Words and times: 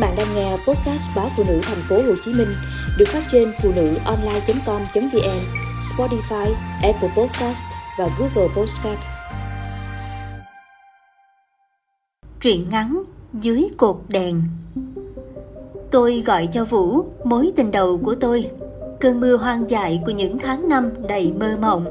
bạn 0.00 0.14
đang 0.16 0.34
nghe 0.34 0.50
podcast 0.50 1.16
báo 1.16 1.28
phụ 1.36 1.44
nữ 1.48 1.60
thành 1.62 1.80
phố 1.88 1.96
Hồ 1.96 2.14
Chí 2.24 2.32
Minh 2.32 2.48
được 2.98 3.08
phát 3.08 3.22
trên 3.28 3.52
phụ 3.62 3.72
nữ 3.76 3.94
online.com.vn, 4.04 5.40
Spotify, 5.80 6.46
Apple 6.82 7.10
Podcast 7.16 7.64
và 7.98 8.08
Google 8.18 8.54
Podcast. 8.56 8.98
Truyện 12.40 12.66
ngắn 12.70 13.02
Dưới 13.32 13.68
cột 13.76 13.96
đèn 14.08 14.42
Tôi 15.90 16.22
gọi 16.26 16.48
cho 16.52 16.64
Vũ, 16.64 17.04
mối 17.24 17.52
tình 17.56 17.70
đầu 17.70 18.00
của 18.04 18.14
tôi, 18.14 18.50
cơn 19.00 19.20
mưa 19.20 19.36
hoang 19.36 19.70
dại 19.70 20.02
của 20.06 20.12
những 20.12 20.38
tháng 20.38 20.68
năm 20.68 20.90
đầy 21.08 21.32
mơ 21.40 21.56
mộng. 21.60 21.84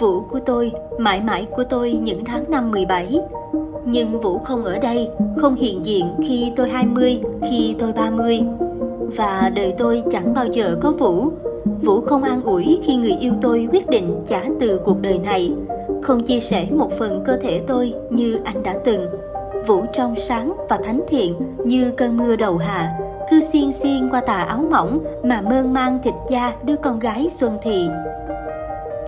Vũ 0.00 0.20
của 0.20 0.40
tôi, 0.46 0.72
mãi 0.98 1.20
mãi 1.20 1.46
của 1.56 1.64
tôi 1.64 1.92
những 1.92 2.24
tháng 2.24 2.44
năm 2.50 2.70
17, 2.70 3.20
nhưng 3.84 4.20
Vũ 4.20 4.38
không 4.38 4.64
ở 4.64 4.78
đây, 4.78 5.08
không 5.36 5.54
hiện 5.54 5.84
diện 5.84 6.04
khi 6.28 6.52
tôi 6.56 6.68
20, 6.68 7.20
khi 7.50 7.74
tôi 7.78 7.92
30. 7.92 8.40
Và 9.16 9.52
đời 9.54 9.74
tôi 9.78 10.02
chẳng 10.10 10.34
bao 10.34 10.46
giờ 10.46 10.76
có 10.80 10.90
Vũ. 10.90 11.28
Vũ 11.82 12.00
không 12.00 12.22
an 12.22 12.42
ủi 12.44 12.78
khi 12.82 12.94
người 12.94 13.16
yêu 13.20 13.32
tôi 13.42 13.68
quyết 13.72 13.88
định 13.88 14.24
trả 14.28 14.42
từ 14.60 14.80
cuộc 14.84 15.00
đời 15.00 15.18
này, 15.18 15.52
không 16.02 16.22
chia 16.22 16.40
sẻ 16.40 16.66
một 16.70 16.90
phần 16.98 17.22
cơ 17.26 17.36
thể 17.36 17.62
tôi 17.66 17.92
như 18.10 18.38
anh 18.44 18.62
đã 18.62 18.74
từng. 18.84 19.06
Vũ 19.66 19.84
trong 19.92 20.14
sáng 20.16 20.56
và 20.68 20.78
thánh 20.84 21.00
thiện 21.08 21.34
như 21.64 21.92
cơn 21.96 22.16
mưa 22.16 22.36
đầu 22.36 22.56
hạ, 22.56 22.98
cứ 23.30 23.40
xiên 23.40 23.72
xiên 23.72 24.08
qua 24.10 24.20
tà 24.20 24.36
áo 24.36 24.64
mỏng 24.70 24.98
mà 25.24 25.40
mơn 25.40 25.72
mang 25.72 25.98
thịt 26.04 26.14
da 26.30 26.52
đứa 26.64 26.76
con 26.76 26.98
gái 26.98 27.28
Xuân 27.32 27.58
Thị. 27.62 27.88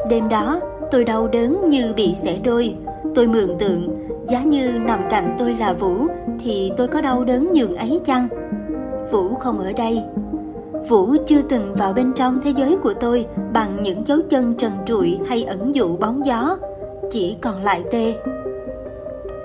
Đêm 0.08 0.28
đó, 0.28 0.60
tôi 0.90 1.04
đau 1.04 1.28
đớn 1.28 1.68
như 1.68 1.92
bị 1.96 2.14
xẻ 2.22 2.38
đôi. 2.44 2.74
Tôi 3.14 3.26
mường 3.26 3.58
tượng 3.58 3.94
Giá 4.28 4.42
như 4.42 4.78
nằm 4.86 5.00
cạnh 5.10 5.36
tôi 5.38 5.56
là 5.60 5.72
Vũ, 5.72 6.06
thì 6.40 6.72
tôi 6.76 6.88
có 6.88 7.00
đau 7.00 7.24
đớn 7.24 7.52
nhường 7.52 7.76
ấy 7.76 8.00
chăng? 8.04 8.28
Vũ 9.10 9.34
không 9.34 9.58
ở 9.58 9.72
đây. 9.76 10.02
Vũ 10.88 11.14
chưa 11.26 11.42
từng 11.42 11.74
vào 11.74 11.92
bên 11.92 12.12
trong 12.16 12.40
thế 12.44 12.52
giới 12.56 12.76
của 12.76 12.94
tôi 12.94 13.26
bằng 13.52 13.82
những 13.82 14.06
dấu 14.06 14.18
chân 14.28 14.54
trần 14.58 14.72
trụi 14.86 15.18
hay 15.28 15.44
ẩn 15.44 15.74
dụ 15.74 15.96
bóng 15.96 16.26
gió. 16.26 16.58
Chỉ 17.10 17.36
còn 17.40 17.62
lại 17.62 17.84
Tê. 17.92 18.14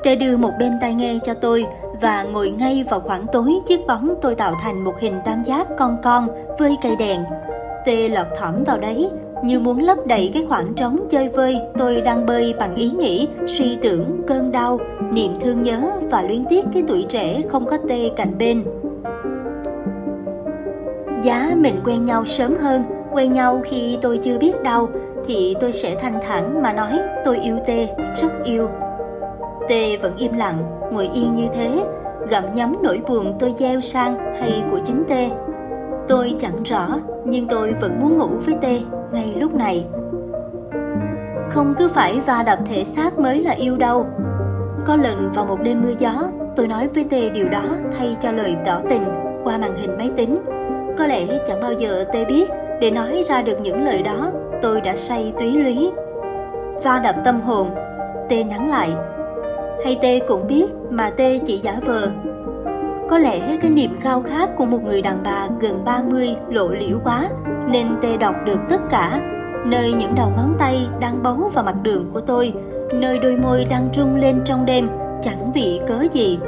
Tê 0.03 0.15
đưa 0.15 0.37
một 0.37 0.51
bên 0.59 0.71
tai 0.81 0.93
nghe 0.93 1.19
cho 1.23 1.33
tôi 1.33 1.65
và 2.01 2.23
ngồi 2.23 2.49
ngay 2.49 2.85
vào 2.89 2.99
khoảng 2.99 3.25
tối 3.33 3.53
chiếc 3.67 3.87
bóng 3.87 4.15
tôi 4.21 4.35
tạo 4.35 4.55
thành 4.61 4.83
một 4.83 4.93
hình 4.99 5.15
tam 5.25 5.43
giác 5.43 5.67
con 5.77 5.97
con 6.03 6.27
với 6.59 6.75
cây 6.81 6.95
đèn. 6.95 7.23
Tê 7.85 8.09
lọt 8.09 8.27
thỏm 8.39 8.63
vào 8.63 8.79
đấy 8.79 9.09
như 9.43 9.59
muốn 9.59 9.79
lấp 9.79 9.97
đầy 10.05 10.31
cái 10.33 10.45
khoảng 10.49 10.73
trống 10.73 10.97
chơi 11.09 11.29
vơi, 11.29 11.57
tôi 11.77 12.01
đang 12.01 12.25
bơi 12.25 12.53
bằng 12.59 12.75
ý 12.75 12.91
nghĩ, 12.91 13.27
suy 13.47 13.77
tưởng, 13.81 14.21
cơn 14.27 14.51
đau, 14.51 14.79
niềm 15.11 15.31
thương 15.41 15.63
nhớ 15.63 15.91
và 16.11 16.21
luyến 16.21 16.45
tiếc 16.49 16.65
cái 16.73 16.83
tuổi 16.87 17.05
trẻ 17.09 17.41
không 17.49 17.65
có 17.65 17.77
tê 17.89 18.09
cạnh 18.15 18.37
bên. 18.37 18.63
Giá 21.23 21.51
mình 21.57 21.75
quen 21.85 22.05
nhau 22.05 22.25
sớm 22.25 22.55
hơn, 22.55 22.83
quen 23.11 23.33
nhau 23.33 23.61
khi 23.63 23.97
tôi 24.01 24.17
chưa 24.17 24.37
biết 24.37 24.63
đau, 24.63 24.89
thì 25.25 25.55
tôi 25.59 25.71
sẽ 25.71 25.95
thanh 25.95 26.19
thản 26.21 26.61
mà 26.61 26.73
nói, 26.73 26.99
tôi 27.25 27.37
yêu 27.37 27.57
tê, 27.67 27.87
rất 28.21 28.31
yêu. 28.43 28.67
Tê 29.69 29.97
vẫn 29.97 30.13
im 30.17 30.37
lặng, 30.37 30.57
ngồi 30.91 31.09
yên 31.13 31.33
như 31.33 31.47
thế, 31.53 31.83
gặm 32.29 32.43
nhấm 32.55 32.75
nỗi 32.83 33.01
buồn 33.07 33.35
tôi 33.39 33.53
gieo 33.57 33.81
sang 33.81 34.35
hay 34.39 34.63
của 34.71 34.79
chính 34.85 35.03
tê. 35.09 35.29
Tôi 36.07 36.35
chẳng 36.39 36.63
rõ 36.63 36.87
nhưng 37.25 37.47
tôi 37.47 37.73
vẫn 37.81 37.99
muốn 37.99 38.17
ngủ 38.17 38.27
với 38.45 38.55
tê 38.61 38.79
ngay 39.13 39.33
lúc 39.37 39.55
này. 39.55 39.85
Không 41.49 41.73
cứ 41.77 41.89
phải 41.89 42.19
va 42.25 42.43
đập 42.45 42.59
thể 42.65 42.83
xác 42.83 43.19
mới 43.19 43.43
là 43.43 43.51
yêu 43.51 43.77
đâu. 43.77 44.05
Có 44.85 44.95
lần 44.95 45.31
vào 45.35 45.45
một 45.45 45.61
đêm 45.61 45.81
mưa 45.81 45.93
gió, 45.99 46.23
tôi 46.55 46.67
nói 46.67 46.89
với 46.95 47.05
tê 47.09 47.29
điều 47.29 47.49
đó 47.49 47.63
thay 47.97 48.17
cho 48.21 48.31
lời 48.31 48.55
tỏ 48.65 48.81
tình 48.89 49.03
qua 49.43 49.57
màn 49.57 49.77
hình 49.77 49.97
máy 49.97 50.09
tính. 50.17 50.41
Có 50.97 51.07
lẽ 51.07 51.25
chẳng 51.47 51.61
bao 51.61 51.73
giờ 51.73 52.05
tê 52.13 52.25
biết, 52.25 52.49
để 52.79 52.91
nói 52.91 53.23
ra 53.27 53.41
được 53.41 53.61
những 53.61 53.83
lời 53.83 54.03
đó, 54.03 54.31
tôi 54.61 54.81
đã 54.81 54.95
say 54.95 55.33
túy 55.39 55.51
lý 55.51 55.91
va 56.83 56.99
đập 57.03 57.15
tâm 57.25 57.41
hồn 57.41 57.67
tê 58.29 58.43
nhắn 58.43 58.69
lại. 58.69 58.89
Hay 59.83 59.99
tê 60.01 60.19
cũng 60.27 60.47
biết 60.47 60.65
mà 60.89 61.09
tê 61.09 61.39
chỉ 61.45 61.57
giả 61.57 61.79
vờ 61.85 62.07
có 63.11 63.17
lẽ 63.17 63.57
cái 63.61 63.71
niềm 63.71 63.97
khao 64.01 64.21
khát 64.21 64.49
của 64.57 64.65
một 64.65 64.83
người 64.83 65.01
đàn 65.01 65.23
bà 65.23 65.47
gần 65.59 65.85
30 65.85 66.35
lộ 66.49 66.67
liễu 66.67 66.99
quá, 67.03 67.29
nên 67.67 67.87
tê 68.01 68.17
đọc 68.17 68.35
được 68.45 68.59
tất 68.69 68.81
cả. 68.89 69.21
Nơi 69.65 69.93
những 69.93 70.15
đầu 70.15 70.33
ngón 70.37 70.55
tay 70.59 70.87
đang 70.99 71.23
bấu 71.23 71.51
vào 71.53 71.63
mặt 71.63 71.75
đường 71.81 72.09
của 72.13 72.21
tôi, 72.21 72.53
nơi 72.93 73.19
đôi 73.19 73.37
môi 73.37 73.65
đang 73.65 73.89
rung 73.93 74.15
lên 74.15 74.41
trong 74.45 74.65
đêm, 74.65 74.89
chẳng 75.23 75.51
vì 75.53 75.81
cớ 75.87 76.05
gì. 76.13 76.39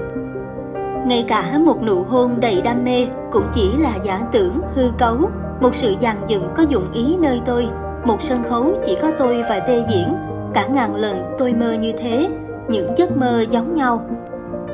Ngay 1.06 1.25
cả 1.28 1.57
một 1.66 1.84
nụ 1.84 2.03
hôn 2.03 2.31
đầy 2.40 2.62
đam 2.62 2.84
mê 2.84 3.07
cũng 3.31 3.46
chỉ 3.53 3.72
là 3.78 3.94
giả 4.03 4.22
tưởng, 4.31 4.62
hư 4.75 4.84
cấu. 4.97 5.18
Một 5.62 5.75
sự 5.75 5.96
dàn 6.02 6.16
dựng 6.28 6.50
có 6.56 6.63
dụng 6.63 6.91
ý 6.94 7.18
nơi 7.19 7.41
tôi, 7.46 7.68
một 8.06 8.22
sân 8.22 8.44
khấu 8.50 8.73
chỉ 8.85 8.97
có 9.02 9.12
tôi 9.19 9.44
và 9.50 9.59
tê 9.59 9.84
diễn. 9.90 10.13
Cả 10.53 10.68
ngàn 10.68 10.96
lần 10.96 11.35
tôi 11.38 11.53
mơ 11.53 11.73
như 11.73 11.91
thế, 11.91 12.29
những 12.68 12.97
giấc 12.97 13.18
mơ 13.18 13.46
giống 13.50 13.73
nhau. 13.73 14.02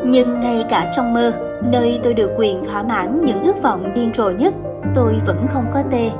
Nhưng 0.05 0.39
ngay 0.39 0.65
cả 0.69 0.91
trong 0.95 1.13
mơ 1.13 1.31
nơi 1.63 1.99
tôi 2.03 2.13
được 2.13 2.31
quyền 2.37 2.65
thỏa 2.65 2.83
mãn 2.83 3.23
những 3.25 3.43
ước 3.43 3.61
vọng 3.61 3.93
điên 3.93 4.11
rồ 4.13 4.29
nhất, 4.29 4.53
tôi 4.95 5.13
vẫn 5.25 5.47
không 5.49 5.65
có 5.73 5.83
tê. 5.91 6.11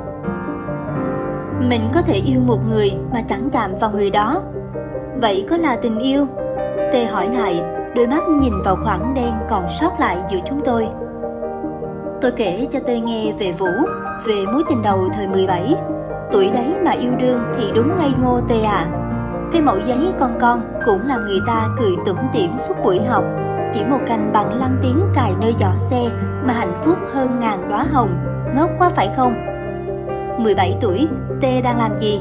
Mình 1.68 1.80
có 1.94 2.02
thể 2.02 2.14
yêu 2.14 2.40
một 2.46 2.58
người 2.68 2.92
mà 3.12 3.22
chẳng 3.28 3.48
chạm 3.52 3.70
vào 3.80 3.90
người 3.90 4.10
đó. 4.10 4.42
Vậy 5.20 5.46
có 5.50 5.56
là 5.56 5.76
tình 5.76 5.98
yêu? 5.98 6.26
Tê 6.92 7.04
hỏi 7.04 7.28
lại, 7.36 7.62
đôi 7.94 8.06
mắt 8.06 8.28
nhìn 8.28 8.52
vào 8.64 8.76
khoảng 8.84 9.14
đen 9.14 9.32
còn 9.48 9.68
sót 9.68 10.00
lại 10.00 10.16
giữa 10.30 10.38
chúng 10.44 10.60
tôi. 10.64 10.88
Tôi 12.20 12.32
kể 12.32 12.66
cho 12.72 12.78
tê 12.86 13.00
nghe 13.00 13.32
về 13.38 13.52
vũ, 13.52 13.70
về 14.24 14.44
mối 14.52 14.62
tình 14.68 14.82
đầu 14.82 15.08
thời 15.16 15.28
17 15.28 15.74
tuổi 16.32 16.50
đấy 16.50 16.74
mà 16.84 16.90
yêu 16.90 17.12
đương 17.20 17.40
thì 17.56 17.64
đúng 17.74 17.96
ngây 17.96 18.10
ngô 18.22 18.40
tê 18.48 18.60
à. 18.60 18.86
Cái 19.52 19.62
mẫu 19.62 19.76
giấy 19.86 20.12
con 20.20 20.38
con 20.40 20.60
cũng 20.86 21.06
làm 21.06 21.24
người 21.24 21.40
ta 21.46 21.68
cười 21.78 21.92
tủm 22.06 22.16
tỉm 22.32 22.50
suốt 22.58 22.74
buổi 22.84 23.00
học 23.00 23.24
chỉ 23.74 23.84
một 23.84 23.98
cành 24.06 24.32
bằng 24.32 24.54
lăng 24.54 24.76
tiếng 24.82 25.00
cài 25.14 25.32
nơi 25.40 25.54
giỏ 25.60 25.72
xe 25.90 26.10
mà 26.44 26.52
hạnh 26.52 26.80
phúc 26.82 26.98
hơn 27.12 27.40
ngàn 27.40 27.68
đóa 27.68 27.84
hồng 27.92 28.10
ngốc 28.56 28.70
quá 28.78 28.90
phải 28.90 29.10
không 29.16 29.50
17 30.42 30.76
tuổi 30.80 31.08
T 31.40 31.44
đang 31.64 31.78
làm 31.78 31.96
gì? 32.00 32.20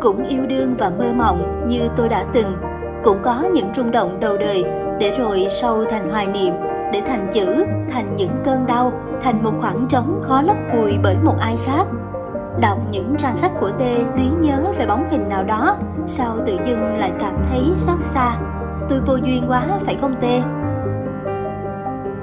Cũng 0.00 0.24
yêu 0.24 0.46
đương 0.46 0.74
và 0.78 0.90
mơ 0.98 1.12
mộng 1.16 1.64
như 1.68 1.80
tôi 1.96 2.08
đã 2.08 2.24
từng, 2.32 2.56
cũng 3.04 3.22
có 3.22 3.44
những 3.54 3.74
rung 3.74 3.90
động 3.90 4.20
đầu 4.20 4.36
đời 4.36 4.64
để 5.00 5.14
rồi 5.18 5.46
sâu 5.48 5.84
thành 5.90 6.10
hoài 6.10 6.26
niệm, 6.26 6.54
để 6.92 7.02
thành 7.06 7.30
chữ, 7.32 7.66
thành 7.90 8.16
những 8.16 8.30
cơn 8.44 8.66
đau, 8.66 8.92
thành 9.22 9.44
một 9.44 9.52
khoảng 9.60 9.86
trống 9.88 10.20
khó 10.22 10.42
lấp 10.42 10.56
vùi 10.74 10.92
bởi 11.02 11.16
một 11.24 11.34
ai 11.40 11.56
khác. 11.66 11.84
Đọc 12.60 12.78
những 12.90 13.14
trang 13.18 13.36
sách 13.36 13.52
của 13.60 13.70
T 13.70 13.82
luyến 14.14 14.40
nhớ 14.40 14.72
về 14.78 14.86
bóng 14.86 15.06
hình 15.10 15.28
nào 15.28 15.44
đó, 15.44 15.76
sao 16.06 16.36
tự 16.46 16.58
dưng 16.66 16.98
lại 16.98 17.12
cảm 17.20 17.34
thấy 17.50 17.62
xót 17.76 17.98
xa. 18.02 18.36
Tôi 18.88 19.00
vô 19.00 19.16
duyên 19.16 19.44
quá 19.48 19.62
phải 19.80 19.96
không 20.00 20.14
tê 20.20 20.42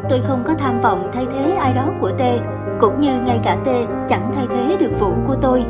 Tôi 0.09 0.19
không 0.19 0.43
có 0.47 0.53
tham 0.53 0.81
vọng 0.81 1.09
thay 1.13 1.25
thế 1.33 1.55
ai 1.55 1.73
đó 1.73 1.85
của 2.01 2.11
tê 2.17 2.39
cũng 2.79 2.99
như 2.99 3.21
ngay 3.21 3.39
cả 3.43 3.57
tê 3.65 3.85
chẳng 4.09 4.31
thay 4.35 4.47
thế 4.49 4.77
được 4.79 4.99
vũ 4.99 5.11
của 5.27 5.35
tôi. 5.41 5.65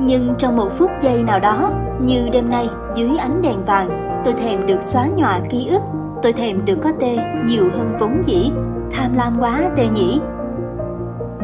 Nhưng 0.00 0.34
trong 0.38 0.56
một 0.56 0.68
phút 0.72 0.90
giây 1.00 1.22
nào 1.22 1.40
đó, 1.40 1.70
như 2.00 2.28
đêm 2.32 2.50
nay 2.50 2.68
dưới 2.94 3.16
ánh 3.18 3.42
đèn 3.42 3.64
vàng, 3.64 4.20
tôi 4.24 4.34
thèm 4.34 4.66
được 4.66 4.82
xóa 4.82 5.06
nhòa 5.16 5.40
ký 5.50 5.68
ức, 5.68 5.82
tôi 6.22 6.32
thèm 6.32 6.64
được 6.64 6.78
có 6.82 6.92
tê 7.00 7.18
nhiều 7.46 7.64
hơn 7.76 7.96
vốn 7.98 8.22
dĩ, 8.26 8.50
tham 8.92 9.16
lam 9.16 9.40
quá 9.40 9.60
tê 9.76 9.86
nhỉ. 9.86 10.20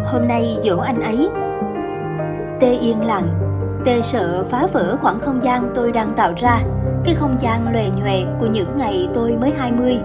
Hôm 0.06 0.28
nay 0.28 0.58
dỗ 0.62 0.78
anh 0.78 1.00
ấy. 1.00 1.28
Tê 2.60 2.72
yên 2.72 3.06
lặng, 3.06 3.28
tê 3.84 4.02
sợ 4.02 4.44
phá 4.50 4.66
vỡ 4.72 4.96
khoảng 5.02 5.20
không 5.20 5.42
gian 5.42 5.72
tôi 5.74 5.92
đang 5.92 6.12
tạo 6.16 6.32
ra, 6.36 6.58
cái 7.04 7.14
không 7.14 7.36
gian 7.40 7.72
lòe 7.72 7.88
nhòe 7.88 8.16
của 8.40 8.46
những 8.46 8.76
ngày 8.76 9.08
tôi 9.14 9.36
mới 9.40 9.52
20. 9.58 9.98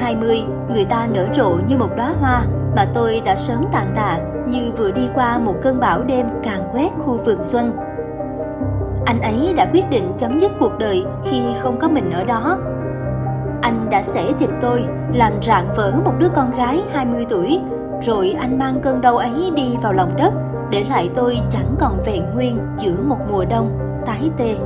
20, 0.00 0.42
người 0.74 0.84
ta 0.84 1.08
nở 1.12 1.26
rộ 1.34 1.58
như 1.68 1.76
một 1.76 1.96
đóa 1.96 2.12
hoa 2.20 2.42
mà 2.76 2.86
tôi 2.94 3.22
đã 3.24 3.36
sớm 3.36 3.64
tàn 3.72 3.86
tạ 3.96 4.18
như 4.48 4.72
vừa 4.76 4.90
đi 4.90 5.08
qua 5.14 5.38
một 5.38 5.54
cơn 5.62 5.80
bão 5.80 6.02
đêm 6.02 6.26
càng 6.42 6.62
quét 6.72 6.88
khu 6.98 7.18
vườn 7.24 7.38
xuân. 7.42 7.72
Anh 9.06 9.20
ấy 9.20 9.54
đã 9.56 9.66
quyết 9.72 9.90
định 9.90 10.12
chấm 10.18 10.40
dứt 10.40 10.52
cuộc 10.60 10.78
đời 10.78 11.04
khi 11.24 11.42
không 11.60 11.78
có 11.78 11.88
mình 11.88 12.10
ở 12.10 12.24
đó. 12.24 12.58
Anh 13.62 13.86
đã 13.90 14.02
xẻ 14.02 14.32
thịt 14.38 14.50
tôi, 14.60 14.84
làm 15.14 15.32
rạn 15.42 15.64
vỡ 15.76 15.92
một 16.04 16.12
đứa 16.18 16.28
con 16.28 16.56
gái 16.56 16.82
20 16.92 17.26
tuổi, 17.28 17.60
rồi 18.02 18.36
anh 18.40 18.58
mang 18.58 18.80
cơn 18.82 19.00
đau 19.00 19.16
ấy 19.16 19.52
đi 19.56 19.76
vào 19.82 19.92
lòng 19.92 20.16
đất, 20.16 20.32
để 20.70 20.84
lại 20.88 21.10
tôi 21.14 21.38
chẳng 21.50 21.74
còn 21.78 22.02
vẹn 22.06 22.24
nguyên 22.34 22.58
giữa 22.78 22.96
một 23.04 23.18
mùa 23.30 23.44
đông 23.44 23.70
tái 24.06 24.30
tê. 24.38 24.56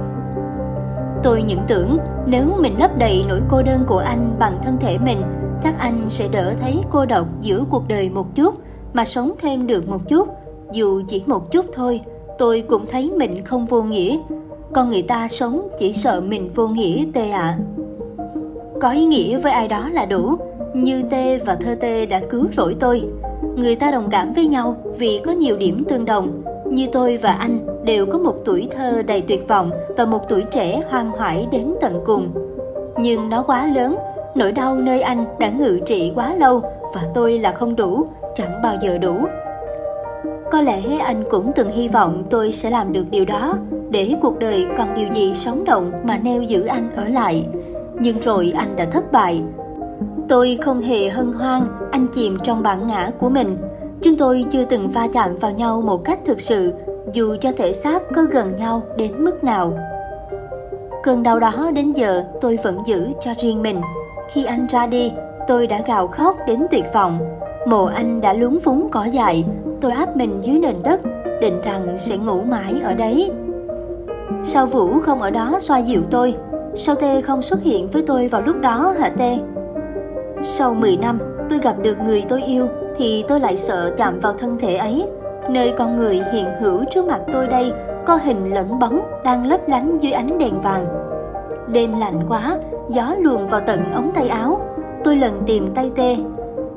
Tôi 1.25 1.43
những 1.43 1.61
tưởng 1.69 1.99
nếu 2.26 2.44
mình 2.61 2.79
lấp 2.79 2.91
đầy 2.99 3.25
nỗi 3.29 3.41
cô 3.50 3.62
đơn 3.62 3.85
của 3.87 3.99
anh 3.99 4.31
bằng 4.38 4.59
thân 4.65 4.76
thể 4.81 4.99
mình, 4.99 5.19
chắc 5.62 5.79
anh 5.79 6.05
sẽ 6.09 6.29
đỡ 6.29 6.55
thấy 6.61 6.79
cô 6.91 7.06
độc 7.06 7.26
giữa 7.41 7.65
cuộc 7.71 7.88
đời 7.88 8.11
một 8.11 8.35
chút 8.35 8.55
mà 8.93 9.05
sống 9.05 9.32
thêm 9.41 9.67
được 9.67 9.88
một 9.88 10.09
chút 10.09 10.29
dù 10.73 11.03
chỉ 11.09 11.23
một 11.26 11.50
chút 11.50 11.67
thôi 11.75 12.00
tôi 12.38 12.65
cũng 12.69 12.87
thấy 12.87 13.11
mình 13.17 13.44
không 13.44 13.67
vô 13.67 13.82
nghĩa 13.82 14.19
con 14.75 14.91
người 14.91 15.03
ta 15.03 15.29
sống 15.29 15.69
chỉ 15.79 15.93
sợ 15.93 16.21
mình 16.21 16.50
vô 16.55 16.69
nghĩa 16.69 17.05
tê 17.15 17.31
ạ 17.31 17.41
à. 17.41 17.59
có 18.81 18.91
ý 18.91 19.05
nghĩa 19.05 19.38
với 19.38 19.53
ai 19.53 19.69
đó 19.69 19.88
là 19.93 20.06
đủ 20.06 20.38
Như 20.75 21.03
Tê 21.11 21.38
và 21.47 21.55
Thơ 21.55 21.75
Tê 21.75 22.06
đã 22.06 22.20
cứu 22.31 22.47
rỗi 22.53 22.77
tôi. 22.81 23.03
Người 23.56 23.75
ta 23.75 23.91
đồng 23.91 24.09
cảm 24.11 24.32
với 24.32 24.47
nhau 24.47 24.77
vì 24.99 25.20
có 25.25 25.32
nhiều 25.32 25.56
điểm 25.56 25.85
tương 25.88 26.05
đồng. 26.05 26.43
Như 26.67 26.87
tôi 26.93 27.17
và 27.17 27.32
anh 27.32 27.74
đều 27.85 28.07
có 28.07 28.19
một 28.19 28.35
tuổi 28.45 28.69
thơ 28.77 29.03
đầy 29.03 29.21
tuyệt 29.21 29.49
vọng 29.49 29.71
và 29.97 30.05
một 30.05 30.29
tuổi 30.29 30.45
trẻ 30.51 30.83
hoang 30.91 31.11
hoải 31.11 31.49
đến 31.53 31.75
tận 31.81 32.03
cùng. 32.07 32.29
Nhưng 32.99 33.29
nó 33.29 33.43
quá 33.43 33.67
lớn, 33.67 33.97
nỗi 34.35 34.53
đau 34.53 34.77
nơi 34.77 35.01
anh 35.01 35.25
đã 35.39 35.49
ngự 35.51 35.81
trị 35.87 36.13
quá 36.15 36.35
lâu 36.35 36.61
và 36.95 37.03
tôi 37.15 37.39
là 37.39 37.53
không 37.53 37.77
đủ, 37.77 38.07
chẳng 38.37 38.63
bao 38.63 38.77
giờ 38.83 38.99
đủ. 38.99 39.17
Có 40.51 40.61
lẽ 40.61 40.99
anh 40.99 41.25
cũng 41.31 41.53
từng 41.57 41.71
hy 41.71 41.89
vọng 41.89 42.23
tôi 42.31 42.53
sẽ 42.53 42.71
làm 42.71 42.93
được 42.93 43.05
điều 43.11 43.25
đó, 43.25 43.55
để 43.91 44.15
cuộc 44.23 44.39
đời 44.39 44.67
còn 44.79 44.95
điều 44.95 45.09
gì 45.13 45.35
sống 45.35 45.65
động 45.65 45.93
mà 46.05 46.19
neo 46.19 46.43
giữ 46.43 46.65
anh 46.65 46.89
ở 46.97 47.09
lại. 47.09 47.47
Nhưng 47.95 48.21
rồi 48.21 48.53
anh 48.57 48.77
đã 48.77 48.85
thất 48.85 49.13
bại. 49.13 49.43
Tôi 50.29 50.59
không 50.63 50.81
hề 50.81 51.09
hân 51.09 51.33
hoan, 51.33 51.63
anh 51.93 52.07
chìm 52.15 52.39
trong 52.45 52.63
bản 52.63 52.87
ngã 52.87 53.11
của 53.19 53.29
mình. 53.29 53.57
Chúng 54.03 54.17
tôi 54.17 54.45
chưa 54.51 54.65
từng 54.65 54.91
va 54.91 55.09
chạm 55.13 55.37
vào 55.37 55.51
nhau 55.51 55.81
một 55.81 56.05
cách 56.05 56.19
thực 56.25 56.41
sự, 56.41 56.73
dù 57.15 57.37
cho 57.41 57.53
thể 57.57 57.73
xác 57.73 58.03
có 58.15 58.23
gần 58.23 58.57
nhau 58.57 58.83
đến 58.97 59.13
mức 59.19 59.45
nào. 59.45 59.79
Cơn 61.03 61.23
đau 61.23 61.41
đó 61.41 61.71
đến 61.75 61.93
giờ 61.93 62.25
tôi 62.41 62.59
vẫn 62.65 62.79
giữ 62.87 63.09
cho 63.21 63.31
riêng 63.39 63.63
mình. 63.63 63.81
Khi 64.31 64.45
anh 64.45 64.67
ra 64.67 64.87
đi, 64.87 65.13
tôi 65.49 65.67
đã 65.67 65.81
gào 65.87 66.09
khóc 66.09 66.37
đến 66.47 66.67
tuyệt 66.71 66.85
vọng. 66.95 67.19
Mộ 67.67 67.85
anh 67.85 68.21
đã 68.21 68.33
lúng 68.33 68.61
phúng 68.61 68.89
cỏ 68.91 69.05
dại, 69.05 69.45
tôi 69.81 69.93
áp 69.93 70.17
mình 70.17 70.41
dưới 70.43 70.59
nền 70.59 70.77
đất, 70.83 71.01
định 71.41 71.61
rằng 71.63 71.99
sẽ 71.99 72.17
ngủ 72.17 72.41
mãi 72.43 72.75
ở 72.85 72.95
đấy. 72.95 73.31
Sao 74.45 74.67
Vũ 74.67 75.01
không 75.01 75.21
ở 75.21 75.31
đó 75.31 75.59
xoa 75.61 75.79
dịu 75.79 76.03
tôi? 76.11 76.35
Sao 76.75 76.95
Tê 76.95 77.21
không 77.21 77.43
xuất 77.43 77.63
hiện 77.63 77.89
với 77.91 78.05
tôi 78.07 78.29
vào 78.29 78.43
lúc 78.43 78.61
đó 78.61 78.95
hả 78.99 79.09
Tê? 79.19 79.39
Sau 80.43 80.75
10 80.75 80.97
năm, 80.97 81.19
tôi 81.51 81.59
gặp 81.59 81.75
được 81.83 82.01
người 82.01 82.25
tôi 82.29 82.43
yêu 82.43 82.69
thì 82.97 83.25
tôi 83.29 83.41
lại 83.41 83.57
sợ 83.57 83.95
chạm 83.97 84.21
vào 84.21 84.33
thân 84.33 84.59
thể 84.59 84.77
ấy. 84.77 85.07
Nơi 85.50 85.75
con 85.79 85.96
người 85.96 86.20
hiện 86.32 86.46
hữu 86.61 86.85
trước 86.91 87.05
mặt 87.05 87.20
tôi 87.32 87.46
đây 87.46 87.73
có 88.06 88.17
hình 88.17 88.55
lẫn 88.55 88.79
bóng 88.79 89.00
đang 89.25 89.46
lấp 89.46 89.61
lánh 89.69 89.99
dưới 90.02 90.12
ánh 90.12 90.38
đèn 90.38 90.61
vàng. 90.61 90.85
Đêm 91.69 91.99
lạnh 91.99 92.20
quá, 92.29 92.56
gió 92.88 93.14
luồn 93.19 93.46
vào 93.46 93.61
tận 93.67 93.93
ống 93.93 94.11
tay 94.14 94.29
áo. 94.29 94.61
Tôi 95.05 95.17
lần 95.17 95.43
tìm 95.46 95.75
tay 95.75 95.91
Tê. 95.96 96.17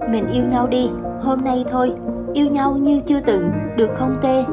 Mình 0.10 0.28
yêu 0.34 0.44
nhau 0.52 0.68
đi, 0.68 0.90
hôm 1.22 1.42
nay 1.44 1.66
thôi, 1.72 1.94
yêu 2.34 2.48
nhau 2.50 2.76
như 2.80 3.00
chưa 3.06 3.20
từng, 3.20 3.52
được 3.76 3.90
không 3.96 4.18
Tê? 4.22 4.46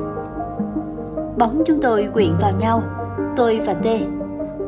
Bóng 1.37 1.63
chúng 1.67 1.81
tôi 1.83 2.09
quyện 2.15 2.31
vào 2.41 2.53
nhau, 2.61 2.83
tôi 3.37 3.61
và 3.67 3.75
Tê. 3.75 4.01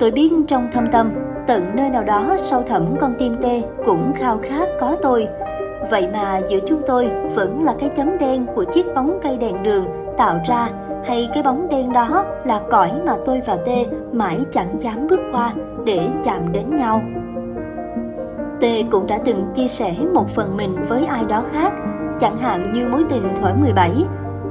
Tôi 0.00 0.10
biết 0.10 0.32
trong 0.48 0.68
thâm 0.72 0.86
tâm, 0.92 1.10
tận 1.46 1.62
nơi 1.74 1.90
nào 1.90 2.04
đó 2.04 2.36
sâu 2.38 2.62
thẳm 2.66 2.82
con 3.00 3.12
tim 3.18 3.36
Tê 3.42 3.62
cũng 3.86 4.12
khao 4.16 4.38
khát 4.42 4.68
có 4.80 4.96
tôi. 5.02 5.28
Vậy 5.90 6.08
mà 6.12 6.40
giữa 6.48 6.58
chúng 6.66 6.80
tôi 6.86 7.08
vẫn 7.34 7.62
là 7.64 7.74
cái 7.78 7.90
chấm 7.96 8.18
đen 8.18 8.46
của 8.54 8.64
chiếc 8.64 8.86
bóng 8.94 9.18
cây 9.22 9.36
đèn 9.38 9.62
đường 9.62 9.84
tạo 10.18 10.40
ra 10.46 10.68
hay 11.04 11.28
cái 11.34 11.42
bóng 11.42 11.68
đen 11.68 11.92
đó 11.92 12.24
là 12.44 12.60
cõi 12.70 12.90
mà 13.06 13.16
tôi 13.26 13.42
và 13.46 13.56
t 13.56 13.68
mãi 14.12 14.38
chẳng 14.50 14.82
dám 14.82 15.06
bước 15.10 15.20
qua 15.32 15.52
để 15.84 16.08
chạm 16.24 16.52
đến 16.52 16.76
nhau. 16.76 17.00
t 18.60 18.64
cũng 18.90 19.06
đã 19.06 19.18
từng 19.24 19.52
chia 19.54 19.68
sẻ 19.68 19.94
một 20.14 20.28
phần 20.28 20.56
mình 20.56 20.76
với 20.88 21.06
ai 21.06 21.24
đó 21.28 21.42
khác, 21.52 21.72
chẳng 22.20 22.36
hạn 22.36 22.72
như 22.72 22.88
mối 22.88 23.04
tình 23.10 23.34
thuở 23.40 23.54
17, 23.54 23.92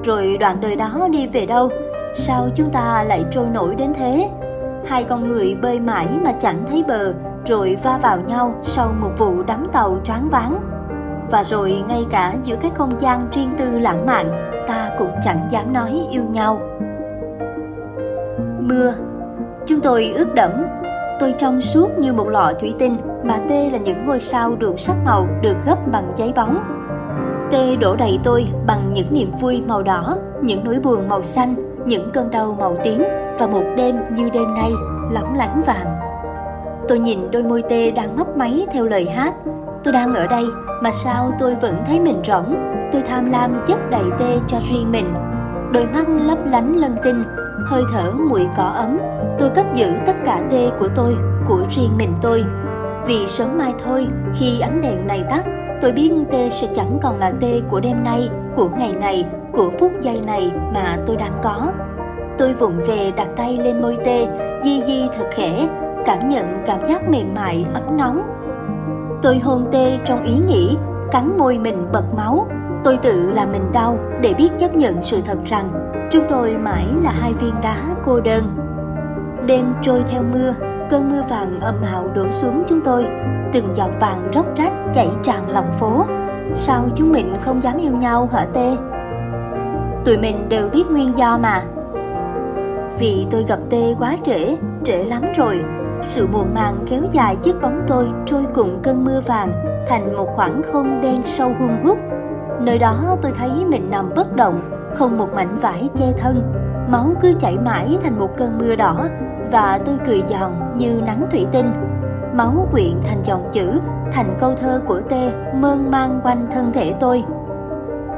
rồi 0.03 0.37
đoạn 0.39 0.57
đời 0.61 0.75
đó 0.75 1.07
đi 1.11 1.27
về 1.27 1.45
đâu, 1.45 1.69
sao 2.13 2.49
chúng 2.55 2.69
ta 2.69 3.03
lại 3.07 3.25
trôi 3.31 3.45
nổi 3.53 3.75
đến 3.75 3.93
thế? 3.93 4.29
Hai 4.85 5.03
con 5.03 5.27
người 5.27 5.55
bơi 5.61 5.79
mãi 5.79 6.07
mà 6.23 6.31
chẳng 6.31 6.57
thấy 6.69 6.83
bờ, 6.87 7.13
rồi 7.45 7.77
va 7.83 7.99
vào 8.01 8.17
nhau 8.27 8.53
sau 8.61 8.87
một 9.01 9.11
vụ 9.17 9.43
đắm 9.43 9.67
tàu 9.73 9.97
choáng 10.03 10.29
váng. 10.31 10.57
Và 11.31 11.43
rồi 11.43 11.83
ngay 11.87 12.05
cả 12.11 12.33
giữa 12.43 12.55
cái 12.61 12.71
không 12.75 13.01
gian 13.01 13.27
riêng 13.31 13.49
tư 13.57 13.79
lãng 13.79 14.05
mạn, 14.05 14.25
ta 14.67 14.89
cũng 14.99 15.11
chẳng 15.23 15.39
dám 15.51 15.73
nói 15.73 16.01
yêu 16.11 16.23
nhau. 16.23 16.59
Mưa 18.59 18.93
Chúng 19.65 19.79
tôi 19.79 20.13
ướt 20.17 20.33
đẫm, 20.33 20.51
tôi 21.19 21.35
trong 21.37 21.61
suốt 21.61 21.99
như 21.99 22.13
một 22.13 22.27
lọ 22.27 22.53
thủy 22.59 22.73
tinh 22.79 22.97
mà 23.23 23.37
tê 23.49 23.69
là 23.69 23.77
những 23.77 24.05
ngôi 24.05 24.19
sao 24.19 24.55
được 24.55 24.79
sắc 24.79 24.95
màu 25.05 25.27
được 25.41 25.55
gấp 25.65 25.87
bằng 25.91 26.11
giấy 26.15 26.33
bóng. 26.35 26.57
Tê 27.51 27.75
đổ 27.75 27.95
đầy 27.95 28.19
tôi 28.23 28.47
bằng 28.67 28.79
những 28.93 29.13
niềm 29.13 29.31
vui 29.41 29.63
màu 29.67 29.83
đỏ, 29.83 30.17
những 30.41 30.61
nỗi 30.63 30.79
buồn 30.83 31.09
màu 31.09 31.23
xanh, 31.23 31.55
những 31.85 32.11
cơn 32.11 32.31
đau 32.31 32.57
màu 32.59 32.77
tím 32.83 33.03
và 33.39 33.47
một 33.47 33.63
đêm 33.77 33.95
như 34.11 34.29
đêm 34.33 34.53
nay 34.55 34.71
lóng 35.11 35.37
lánh 35.37 35.63
vàng. 35.65 35.87
Tôi 36.87 36.99
nhìn 36.99 37.19
đôi 37.31 37.43
môi 37.43 37.63
tê 37.69 37.91
đang 37.91 38.17
mấp 38.17 38.37
máy 38.37 38.67
theo 38.71 38.85
lời 38.85 39.05
hát. 39.05 39.33
Tôi 39.85 39.93
đang 39.93 40.13
ở 40.13 40.27
đây 40.27 40.45
mà 40.81 40.91
sao 40.91 41.31
tôi 41.39 41.55
vẫn 41.55 41.77
thấy 41.87 41.99
mình 41.99 42.21
rỗng. 42.23 42.55
Tôi 42.91 43.01
tham 43.01 43.31
lam 43.31 43.63
chất 43.67 43.89
đầy 43.89 44.03
tê 44.19 44.37
cho 44.47 44.57
riêng 44.71 44.91
mình. 44.91 45.13
Đôi 45.71 45.87
mắt 45.93 46.05
lấp 46.07 46.37
lánh 46.45 46.75
lân 46.75 46.95
tinh, 47.03 47.23
hơi 47.67 47.83
thở 47.93 48.11
mùi 48.29 48.47
cỏ 48.57 48.63
ấm. 48.63 48.97
Tôi 49.39 49.49
cất 49.49 49.65
giữ 49.73 49.87
tất 50.07 50.13
cả 50.25 50.41
tê 50.51 50.69
của 50.79 50.87
tôi, 50.95 51.15
của 51.47 51.61
riêng 51.69 51.97
mình 51.97 52.13
tôi. 52.21 52.43
Vì 53.05 53.27
sớm 53.27 53.57
mai 53.57 53.73
thôi, 53.85 54.07
khi 54.35 54.59
ánh 54.59 54.81
đèn 54.81 55.07
này 55.07 55.23
tắt, 55.29 55.45
tôi 55.81 55.91
biết 55.91 56.11
tê 56.31 56.49
sẽ 56.49 56.67
chẳng 56.75 56.99
còn 57.01 57.19
là 57.19 57.31
tê 57.41 57.61
của 57.69 57.79
đêm 57.79 58.03
nay, 58.03 58.29
của 58.55 58.69
ngày 58.77 58.93
này, 58.99 59.25
của 59.51 59.71
phút 59.79 59.91
giây 60.01 60.21
này 60.25 60.51
mà 60.73 60.97
tôi 61.07 61.15
đang 61.15 61.33
có. 61.43 61.71
Tôi 62.37 62.53
vụng 62.53 62.81
về 62.87 63.11
đặt 63.17 63.27
tay 63.37 63.57
lên 63.57 63.81
môi 63.81 63.97
tê, 64.05 64.27
di 64.63 64.83
di 64.87 65.07
thật 65.17 65.25
khẽ, 65.31 65.67
cảm 66.05 66.29
nhận 66.29 66.63
cảm 66.65 66.79
giác 66.89 67.09
mềm 67.09 67.33
mại, 67.35 67.65
ấm 67.73 67.97
nóng. 67.97 68.34
Tôi 69.21 69.39
hôn 69.39 69.65
tê 69.71 69.99
trong 70.05 70.23
ý 70.23 70.33
nghĩ, 70.47 70.77
cắn 71.11 71.37
môi 71.37 71.57
mình 71.57 71.87
bật 71.93 72.03
máu. 72.17 72.47
Tôi 72.83 72.97
tự 72.97 73.31
làm 73.31 73.51
mình 73.51 73.71
đau 73.73 73.97
để 74.21 74.33
biết 74.33 74.49
chấp 74.59 74.75
nhận 74.75 74.95
sự 75.01 75.21
thật 75.25 75.37
rằng 75.45 75.69
chúng 76.11 76.23
tôi 76.29 76.57
mãi 76.57 76.85
là 77.03 77.11
hai 77.11 77.33
viên 77.33 77.53
đá 77.63 77.77
cô 78.05 78.19
đơn. 78.19 78.43
Đêm 79.45 79.73
trôi 79.81 80.03
theo 80.09 80.23
mưa, 80.33 80.53
cơn 80.89 81.11
mưa 81.11 81.21
vàng 81.29 81.59
âm 81.61 81.75
ào 81.93 82.07
đổ 82.15 82.31
xuống 82.31 82.63
chúng 82.67 82.81
tôi, 82.81 83.05
từng 83.53 83.75
giọt 83.75 83.91
vàng 83.99 84.31
róc 84.33 84.45
rách 84.55 84.73
chảy 84.93 85.09
tràn 85.23 85.49
lòng 85.49 85.67
phố. 85.79 86.05
Sao 86.55 86.85
chúng 86.95 87.11
mình 87.11 87.33
không 87.45 87.63
dám 87.63 87.77
yêu 87.77 87.91
nhau 87.91 88.29
hả 88.33 88.45
tê? 88.53 88.77
Tụi 90.05 90.17
mình 90.17 90.49
đều 90.49 90.69
biết 90.69 90.83
nguyên 90.91 91.17
do 91.17 91.37
mà, 91.37 91.63
vì 92.99 93.27
tôi 93.31 93.45
gặp 93.47 93.59
Tê 93.69 93.95
quá 93.99 94.17
trễ, 94.23 94.55
trễ 94.83 95.03
lắm 95.03 95.21
rồi. 95.35 95.63
Sự 96.05 96.27
muộn 96.27 96.53
màng 96.53 96.75
kéo 96.87 97.01
dài 97.11 97.35
chiếc 97.35 97.61
bóng 97.61 97.81
tôi 97.87 98.07
trôi 98.25 98.45
cùng 98.53 98.79
cơn 98.83 99.05
mưa 99.05 99.21
vàng 99.27 99.51
thành 99.87 100.15
một 100.15 100.27
khoảng 100.35 100.61
không 100.73 101.01
đen 101.01 101.21
sâu 101.23 101.53
hun 101.59 101.69
hút. 101.83 101.97
Nơi 102.61 102.79
đó 102.79 103.15
tôi 103.21 103.31
thấy 103.37 103.49
mình 103.67 103.89
nằm 103.91 104.09
bất 104.15 104.35
động, 104.35 104.61
không 104.95 105.17
một 105.17 105.33
mảnh 105.35 105.59
vải 105.59 105.89
che 105.95 106.05
thân. 106.19 106.53
Máu 106.91 107.13
cứ 107.21 107.33
chảy 107.39 107.57
mãi 107.65 107.97
thành 108.03 108.19
một 108.19 108.37
cơn 108.37 108.57
mưa 108.57 108.75
đỏ 108.75 109.07
và 109.51 109.79
tôi 109.85 109.97
cười 110.05 110.23
giòn 110.27 110.51
như 110.77 111.01
nắng 111.05 111.25
thủy 111.31 111.45
tinh. 111.51 111.71
Máu 112.33 112.67
quyện 112.71 112.93
thành 113.05 113.23
dòng 113.23 113.49
chữ, 113.51 113.71
thành 114.13 114.37
câu 114.39 114.55
thơ 114.55 114.81
của 114.87 115.01
Tê 115.09 115.31
mơn 115.55 115.91
mang 115.91 116.19
quanh 116.23 116.47
thân 116.53 116.71
thể 116.73 116.93
tôi. 116.99 117.23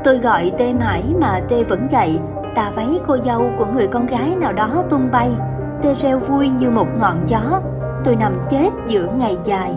Tôi 0.04 0.18
gọi 0.18 0.52
Tê 0.58 0.74
mãi 0.74 1.04
mà 1.22 1.40
Tê 1.50 1.64
vẫn 1.64 1.88
chạy, 1.92 2.20
tà 2.56 2.72
váy 2.76 3.00
cô 3.08 3.18
dâu 3.18 3.50
của 3.60 3.66
người 3.74 3.88
con 3.88 4.06
gái 4.06 4.36
nào 4.36 4.54
đó 4.54 4.84
tung 4.90 5.08
bay 5.12 5.32
tê 5.82 5.94
reo 5.94 6.20
vui 6.20 6.50
như 6.50 6.70
một 6.70 6.88
ngọn 7.00 7.18
gió 7.28 7.62
tôi 8.08 8.16
nằm 8.16 8.34
chết 8.50 8.70
giữa 8.88 9.08
ngày 9.18 9.38
dài 9.44 9.76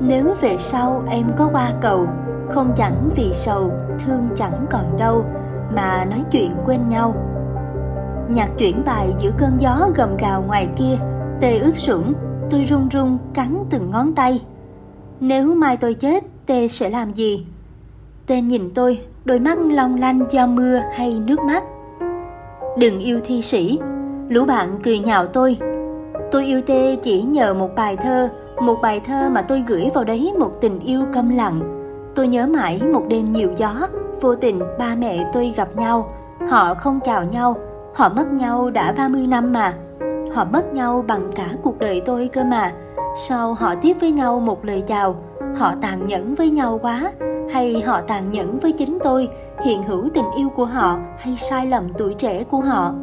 nếu 0.00 0.34
về 0.40 0.56
sau 0.58 1.04
em 1.10 1.24
có 1.36 1.48
qua 1.52 1.72
cầu 1.82 2.06
không 2.50 2.72
chẳng 2.76 3.10
vì 3.16 3.30
sầu 3.34 3.72
thương 4.06 4.28
chẳng 4.36 4.66
còn 4.70 4.98
đâu 4.98 5.24
mà 5.74 6.04
nói 6.04 6.24
chuyện 6.32 6.50
quên 6.66 6.88
nhau 6.88 7.14
nhạc 8.28 8.48
chuyển 8.58 8.84
bài 8.84 9.14
giữa 9.18 9.30
cơn 9.38 9.50
gió 9.58 9.88
gầm 9.96 10.16
gào 10.16 10.44
ngoài 10.46 10.68
kia 10.76 10.98
tê 11.40 11.58
ướt 11.58 11.76
sũng 11.76 12.12
tôi 12.50 12.62
run 12.62 12.88
run 12.88 13.18
cắn 13.34 13.64
từng 13.70 13.90
ngón 13.90 14.14
tay 14.14 14.42
nếu 15.20 15.54
mai 15.54 15.76
tôi 15.76 15.94
chết 15.94 16.24
tê 16.46 16.68
sẽ 16.68 16.90
làm 16.90 17.12
gì 17.12 17.46
tê 18.26 18.40
nhìn 18.40 18.70
tôi 18.74 19.00
đôi 19.24 19.40
mắt 19.40 19.58
long 19.58 20.00
lanh 20.00 20.24
do 20.30 20.46
mưa 20.46 20.80
hay 20.94 21.20
nước 21.26 21.40
mắt. 21.40 21.64
Đừng 22.78 22.98
yêu 22.98 23.20
thi 23.24 23.42
sĩ, 23.42 23.78
lũ 24.28 24.44
bạn 24.44 24.78
cười 24.82 24.98
nhạo 24.98 25.26
tôi. 25.26 25.58
Tôi 26.36 26.44
yêu 26.44 26.60
tê 26.66 26.96
chỉ 27.02 27.22
nhờ 27.22 27.54
một 27.54 27.74
bài 27.74 27.96
thơ, 27.96 28.28
một 28.60 28.76
bài 28.82 29.00
thơ 29.00 29.30
mà 29.30 29.42
tôi 29.42 29.64
gửi 29.66 29.90
vào 29.94 30.04
đấy 30.04 30.32
một 30.38 30.60
tình 30.60 30.80
yêu 30.80 31.02
câm 31.12 31.36
lặng. 31.36 31.60
Tôi 32.14 32.28
nhớ 32.28 32.46
mãi 32.46 32.80
một 32.92 33.02
đêm 33.08 33.32
nhiều 33.32 33.50
gió, 33.56 33.88
vô 34.20 34.34
tình 34.34 34.60
ba 34.78 34.94
mẹ 34.98 35.30
tôi 35.32 35.52
gặp 35.56 35.68
nhau. 35.76 36.10
Họ 36.48 36.74
không 36.74 37.00
chào 37.04 37.24
nhau, 37.24 37.56
họ 37.94 38.08
mất 38.08 38.32
nhau 38.32 38.70
đã 38.70 38.92
30 38.92 39.26
năm 39.26 39.52
mà. 39.52 39.74
Họ 40.34 40.44
mất 40.52 40.72
nhau 40.72 41.04
bằng 41.08 41.30
cả 41.34 41.48
cuộc 41.62 41.78
đời 41.78 42.02
tôi 42.06 42.28
cơ 42.32 42.44
mà. 42.44 42.72
Sao 43.28 43.54
họ 43.54 43.74
tiếp 43.82 43.96
với 44.00 44.10
nhau 44.10 44.40
một 44.40 44.64
lời 44.64 44.82
chào, 44.86 45.16
họ 45.56 45.74
tàn 45.82 46.06
nhẫn 46.06 46.34
với 46.34 46.50
nhau 46.50 46.78
quá 46.82 47.12
hay 47.50 47.82
họ 47.86 48.00
tàn 48.00 48.32
nhẫn 48.32 48.58
với 48.58 48.72
chính 48.72 48.98
tôi 49.04 49.28
hiện 49.64 49.82
hữu 49.82 50.08
tình 50.14 50.30
yêu 50.36 50.48
của 50.48 50.64
họ 50.64 50.98
hay 51.18 51.36
sai 51.36 51.66
lầm 51.66 51.88
tuổi 51.98 52.14
trẻ 52.14 52.44
của 52.44 52.60
họ 52.60 52.94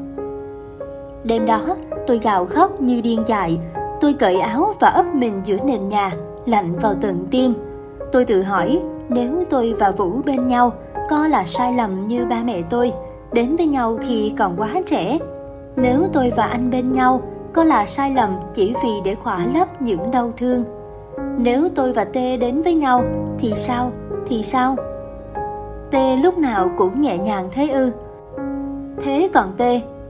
đêm 1.23 1.45
đó 1.45 1.75
tôi 2.07 2.19
gào 2.24 2.45
khóc 2.45 2.81
như 2.81 3.01
điên 3.01 3.24
dại 3.27 3.60
tôi 4.01 4.13
cởi 4.13 4.39
áo 4.39 4.74
và 4.79 4.89
ấp 4.89 5.05
mình 5.15 5.41
giữa 5.43 5.57
nền 5.65 5.89
nhà 5.89 6.12
lạnh 6.45 6.75
vào 6.79 6.93
tận 7.01 7.25
tim 7.31 7.53
Tôi 8.13 8.25
tự 8.25 8.41
hỏi, 8.41 8.81
nếu 9.10 9.43
tôi 9.50 9.74
và 9.79 9.91
Vũ 9.91 10.22
bên 10.25 10.48
nhau, 10.48 10.72
có 11.10 11.27
là 11.27 11.43
sai 11.43 11.74
lầm 11.74 12.07
như 12.07 12.25
ba 12.25 12.43
mẹ 12.45 12.62
tôi, 12.69 12.93
đến 13.31 13.55
với 13.55 13.67
nhau 13.67 13.98
khi 14.01 14.33
còn 14.38 14.55
quá 14.57 14.74
trẻ. 14.86 15.17
Nếu 15.75 16.07
tôi 16.13 16.33
và 16.36 16.43
anh 16.43 16.69
bên 16.72 16.91
nhau, 16.91 17.22
có 17.53 17.63
là 17.63 17.86
sai 17.86 18.12
lầm 18.12 18.29
chỉ 18.53 18.74
vì 18.83 18.89
để 19.05 19.15
khỏa 19.15 19.39
lấp 19.53 19.81
những 19.81 20.12
đau 20.12 20.31
thương. 20.38 20.63
Nếu 21.38 21.69
tôi 21.75 21.93
và 21.93 22.05
T 22.05 22.13
đến 22.13 22.62
với 22.62 22.74
nhau, 22.74 23.03
thì 23.39 23.53
sao? 23.55 23.91
Thì 24.27 24.43
sao? 24.43 24.75
T 25.91 25.95
lúc 26.24 26.38
nào 26.38 26.69
cũng 26.77 27.01
nhẹ 27.01 27.17
nhàng 27.17 27.50
thế 27.51 27.69
ư? 27.69 27.91
Thế 29.03 29.29
còn 29.33 29.53
T, 29.57 29.62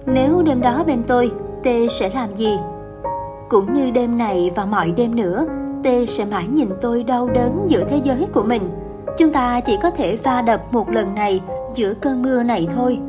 nếu 0.05 0.41
đêm 0.45 0.61
đó 0.61 0.83
bên 0.87 1.03
tôi, 1.07 1.31
T 1.63 1.67
sẽ 1.99 2.09
làm 2.09 2.35
gì? 2.35 2.57
Cũng 3.49 3.73
như 3.73 3.91
đêm 3.91 4.17
này 4.17 4.51
và 4.55 4.65
mọi 4.65 4.91
đêm 4.91 5.15
nữa, 5.15 5.45
T 5.83 5.87
sẽ 6.07 6.25
mãi 6.25 6.47
nhìn 6.47 6.69
tôi 6.81 7.03
đau 7.03 7.29
đớn 7.29 7.65
giữa 7.67 7.83
thế 7.89 7.99
giới 8.03 8.27
của 8.33 8.43
mình. 8.43 8.61
Chúng 9.17 9.33
ta 9.33 9.59
chỉ 9.59 9.77
có 9.83 9.89
thể 9.89 10.17
va 10.23 10.41
đập 10.41 10.61
một 10.71 10.89
lần 10.89 11.15
này 11.15 11.41
giữa 11.75 11.93
cơn 11.93 12.21
mưa 12.21 12.43
này 12.43 12.67
thôi. 12.75 12.99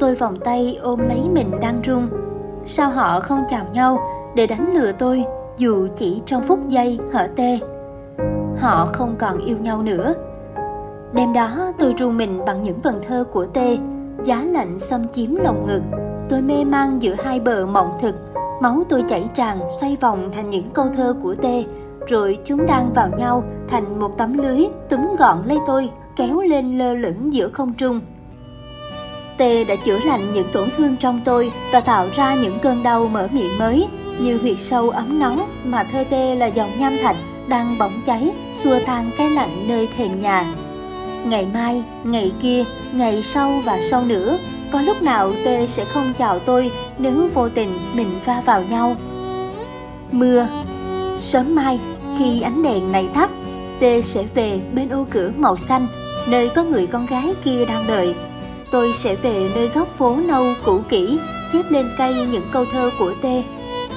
Tôi 0.00 0.14
vòng 0.14 0.38
tay 0.44 0.78
ôm 0.82 1.00
lấy 1.08 1.20
mình 1.32 1.50
đang 1.60 1.82
run. 1.82 2.08
Sao 2.64 2.90
họ 2.90 3.20
không 3.20 3.42
chào 3.50 3.64
nhau 3.72 3.98
để 4.34 4.46
đánh 4.46 4.74
lừa 4.74 4.92
tôi 4.92 5.24
dù 5.56 5.88
chỉ 5.96 6.22
trong 6.26 6.42
phút 6.42 6.58
giây 6.68 6.98
hở 7.12 7.28
tê? 7.36 7.58
Họ 8.58 8.88
không 8.92 9.14
còn 9.18 9.38
yêu 9.38 9.56
nhau 9.58 9.82
nữa. 9.82 10.14
Đêm 11.12 11.32
đó 11.32 11.72
tôi 11.78 11.94
ru 11.98 12.10
mình 12.10 12.40
bằng 12.46 12.62
những 12.62 12.80
vần 12.82 13.02
thơ 13.08 13.24
của 13.32 13.46
tê, 13.46 13.78
giá 14.24 14.44
lạnh 14.44 14.78
xâm 14.78 15.08
chiếm 15.08 15.34
lòng 15.34 15.66
ngực. 15.66 15.82
Tôi 16.34 16.42
mê 16.42 16.64
man 16.64 16.98
giữa 17.02 17.14
hai 17.24 17.40
bờ 17.40 17.66
mộng 17.66 17.98
thực, 18.00 18.14
máu 18.62 18.84
tôi 18.88 19.04
chảy 19.08 19.24
tràn 19.34 19.58
xoay 19.80 19.96
vòng 20.00 20.30
thành 20.34 20.50
những 20.50 20.70
câu 20.74 20.86
thơ 20.96 21.14
của 21.22 21.34
tê 21.42 21.64
rồi 22.08 22.38
chúng 22.44 22.66
đang 22.66 22.92
vào 22.94 23.08
nhau 23.18 23.44
thành 23.68 24.00
một 24.00 24.18
tấm 24.18 24.38
lưới 24.38 24.66
túm 24.90 25.00
gọn 25.18 25.38
lấy 25.46 25.58
tôi 25.66 25.90
kéo 26.16 26.40
lên 26.40 26.78
lơ 26.78 26.94
lửng 26.94 27.34
giữa 27.34 27.48
không 27.48 27.72
trung. 27.74 28.00
T 29.38 29.40
đã 29.68 29.74
chữa 29.84 29.98
lành 30.06 30.32
những 30.32 30.46
tổn 30.52 30.68
thương 30.76 30.96
trong 30.96 31.20
tôi 31.24 31.52
và 31.72 31.80
tạo 31.80 32.08
ra 32.12 32.34
những 32.34 32.58
cơn 32.62 32.82
đau 32.82 33.08
mở 33.08 33.28
miệng 33.32 33.58
mới 33.58 33.88
như 34.20 34.38
huyệt 34.38 34.56
sâu 34.60 34.90
ấm 34.90 35.18
nóng 35.18 35.48
mà 35.64 35.84
thơ 35.92 36.04
tê 36.10 36.34
là 36.34 36.46
dòng 36.46 36.70
nham 36.78 36.96
thạch 37.02 37.16
đang 37.48 37.78
bỏng 37.78 38.00
cháy 38.06 38.30
xua 38.52 38.78
tan 38.86 39.10
cái 39.18 39.30
lạnh 39.30 39.68
nơi 39.68 39.88
thềm 39.96 40.20
nhà. 40.20 40.52
Ngày 41.26 41.46
mai 41.54 41.82
ngày 42.04 42.32
kia 42.42 42.64
ngày 42.92 43.22
sau 43.22 43.52
và 43.64 43.78
sau 43.90 44.04
nữa 44.04 44.38
có 44.74 44.82
lúc 44.82 45.02
nào 45.02 45.32
tê 45.44 45.66
sẽ 45.66 45.84
không 45.84 46.12
chào 46.18 46.38
tôi 46.38 46.70
nếu 46.98 47.28
vô 47.34 47.48
tình 47.48 47.78
mình 47.94 48.20
va 48.24 48.42
vào 48.46 48.62
nhau 48.62 48.96
mưa 50.12 50.46
sớm 51.18 51.54
mai 51.54 51.80
khi 52.18 52.40
ánh 52.40 52.62
đèn 52.62 52.92
này 52.92 53.08
tắt, 53.14 53.30
Tê 53.80 54.02
sẽ 54.02 54.24
về 54.34 54.60
bên 54.72 54.88
ô 54.88 55.06
cửa 55.10 55.32
màu 55.36 55.56
xanh, 55.56 55.86
nơi 56.28 56.48
có 56.48 56.64
người 56.64 56.86
con 56.86 57.06
gái 57.06 57.34
kia 57.44 57.64
đang 57.64 57.86
đợi. 57.86 58.14
Tôi 58.70 58.92
sẽ 58.92 59.14
về 59.14 59.50
nơi 59.54 59.68
góc 59.68 59.88
phố 59.98 60.16
nâu 60.16 60.44
cũ 60.64 60.80
kỹ, 60.88 61.18
chép 61.52 61.62
lên 61.70 61.86
cây 61.98 62.14
những 62.14 62.48
câu 62.52 62.64
thơ 62.72 62.90
của 62.98 63.12
Tê. 63.22 63.42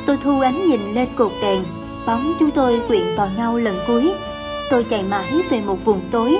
Tôi 0.05 0.17
thu 0.23 0.39
ánh 0.39 0.67
nhìn 0.67 0.93
lên 0.93 1.07
cột 1.15 1.31
đèn, 1.41 1.63
bóng 2.05 2.33
chúng 2.39 2.51
tôi 2.51 2.81
quyện 2.87 3.15
vào 3.17 3.29
nhau 3.37 3.57
lần 3.57 3.75
cuối. 3.87 4.13
Tôi 4.69 4.83
chạy 4.83 5.03
mãi 5.03 5.31
về 5.49 5.61
một 5.61 5.85
vùng 5.85 6.01
tối, 6.11 6.37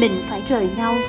mình 0.00 0.12
phải 0.30 0.42
rời 0.48 0.68
nhau 0.76 0.94